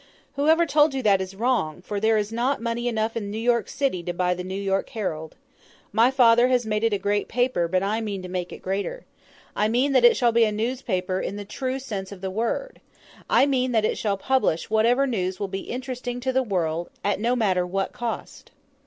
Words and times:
"Whoever 0.35 0.65
told 0.65 0.95
you 0.95 1.03
that 1.03 1.21
is 1.21 1.35
wrong, 1.35 1.79
for 1.83 1.99
there 1.99 2.17
is 2.17 2.31
not, 2.33 2.59
money 2.59 2.87
enough 2.87 3.15
in 3.15 3.29
New 3.29 3.37
York 3.37 3.67
city 3.69 4.01
to 4.01 4.13
buy 4.13 4.33
the 4.33 4.43
'New 4.43 4.59
York 4.59 4.89
Herald.' 4.89 5.35
My 5.91 6.09
father 6.09 6.47
has 6.47 6.65
made 6.65 6.83
it 6.83 6.91
a 6.91 6.97
great 6.97 7.27
paper, 7.27 7.67
but 7.67 7.83
I 7.83 8.01
mean 8.01 8.23
to 8.23 8.27
make 8.27 8.51
it 8.51 8.63
greater. 8.63 9.05
I 9.55 9.67
mean 9.67 9.91
that 9.91 10.03
it 10.03 10.17
shall 10.17 10.31
be 10.31 10.43
a 10.43 10.51
newspaper 10.51 11.19
in 11.19 11.35
the 11.35 11.45
true 11.45 11.77
sense 11.77 12.11
of 12.11 12.21
the 12.21 12.31
word. 12.31 12.81
I 13.29 13.45
mean 13.45 13.73
that 13.73 13.85
it 13.85 13.95
shall 13.95 14.17
publish 14.17 14.71
whatever 14.71 15.05
news 15.05 15.39
will 15.39 15.47
be 15.47 15.69
interesting 15.69 16.19
to 16.21 16.33
the 16.33 16.41
world 16.41 16.89
at 17.03 17.19
no 17.19 17.35
matter 17.35 17.63
what 17.63 17.93
cost." 17.93 18.49